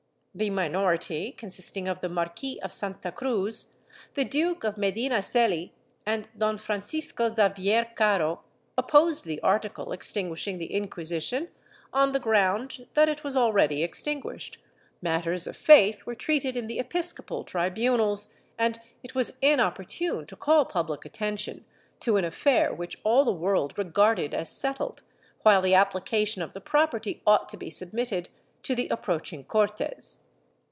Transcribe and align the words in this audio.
The 0.33 0.49
minority, 0.49 1.33
consisting 1.33 1.89
of 1.89 1.99
the 1.99 2.07
]\larquis 2.07 2.57
of 2.59 2.71
Santa 2.71 3.11
Cruz, 3.11 3.75
the 4.13 4.23
Duke 4.23 4.63
of 4.63 4.77
Medinaceli 4.77 5.71
and 6.05 6.29
Don 6.37 6.57
Francisco 6.57 7.27
Xavier 7.27 7.85
Caro, 7.95 8.41
opposed 8.77 9.25
the 9.25 9.41
article 9.41 9.91
extinguishing 9.91 10.57
the 10.57 10.71
Inquisition, 10.73 11.49
on 11.91 12.13
the 12.13 12.19
ground 12.21 12.87
that 12.93 13.09
it 13.09 13.25
was 13.25 13.35
already 13.35 13.83
extinguished, 13.83 14.57
matters 15.01 15.47
of 15.47 15.57
faith 15.57 16.05
were 16.05 16.15
treated 16.15 16.55
in 16.55 16.67
the 16.67 16.79
episcopal 16.79 17.43
tribunals, 17.43 18.33
and 18.57 18.79
it 19.03 19.13
was 19.13 19.37
inopportune 19.41 20.25
to 20.27 20.37
call 20.37 20.63
public 20.63 21.03
attention 21.03 21.65
to 21.99 22.15
an 22.15 22.23
affair 22.23 22.73
which 22.73 22.97
all 23.03 23.25
the 23.25 23.33
world 23.33 23.77
regarded 23.77 24.33
as 24.33 24.49
settled, 24.49 25.03
while 25.43 25.61
the 25.61 25.75
application 25.75 26.41
of 26.41 26.53
the 26.53 26.61
property 26.61 27.21
ought 27.27 27.49
to 27.49 27.57
be 27.57 27.69
submitted 27.69 28.29
to 28.63 28.75
the 28.75 28.87
approaching 28.89 29.43
Cortes. 29.43 30.25